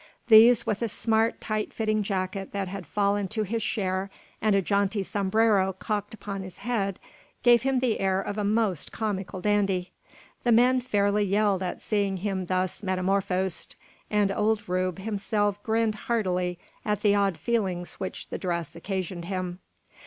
These, 0.29 0.65
with 0.65 0.81
a 0.81 0.87
smart, 0.87 1.39
tight 1.39 1.71
fitting 1.71 2.01
jacket 2.01 2.53
that 2.53 2.67
had 2.67 2.87
fallen 2.87 3.27
to 3.27 3.43
his 3.43 3.61
share, 3.61 4.09
and 4.41 4.55
a 4.55 4.61
jaunty 4.63 5.03
sombrero 5.03 5.73
cocked 5.73 6.15
upon 6.15 6.41
his 6.41 6.57
head, 6.65 6.99
gave 7.43 7.61
him 7.61 7.77
the 7.77 7.99
air 7.99 8.19
of 8.19 8.35
a 8.39 8.43
most 8.43 8.91
comical 8.91 9.41
dandy. 9.41 9.91
The 10.43 10.51
men 10.53 10.81
fairly 10.81 11.23
yelled 11.25 11.61
at 11.61 11.83
seeing 11.83 12.17
him 12.17 12.47
thus 12.47 12.81
metamorphosed, 12.81 13.75
and 14.09 14.31
old 14.31 14.67
Rube 14.67 14.97
himself 14.97 15.61
grinned 15.61 15.93
heartily 16.09 16.57
at 16.83 17.01
the 17.03 17.13
odd 17.13 17.37
feelings 17.37 17.99
which 17.99 18.29
the 18.29 18.39
dress 18.39 18.75
occasioned 18.75 19.25
him. 19.25 19.59